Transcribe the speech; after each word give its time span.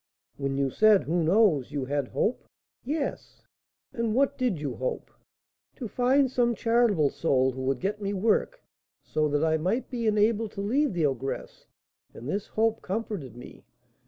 '""When 0.39 0.57
you 0.57 0.71
said 0.71 1.03
'who 1.03 1.21
knows,' 1.23 1.71
you 1.71 1.85
had 1.85 2.07
hope?" 2.07 2.43
"Yes." 2.83 3.43
"And 3.93 4.15
what 4.15 4.35
did 4.35 4.59
you 4.59 4.77
hope?" 4.77 5.11
"To 5.75 5.87
find 5.87 6.31
some 6.31 6.55
charitable 6.55 7.11
soul 7.11 7.51
who 7.51 7.61
would 7.65 7.79
get 7.79 8.01
me 8.01 8.11
work, 8.11 8.63
so 9.03 9.27
that 9.27 9.43
I 9.43 9.57
might 9.57 9.91
be 9.91 10.07
enabled 10.07 10.53
to 10.53 10.61
leave 10.61 10.93
the 10.93 11.05
ogress; 11.05 11.67
and 12.15 12.27
this 12.27 12.47
hope 12.47 12.81
comforted 12.81 13.35
me. 13.37 13.63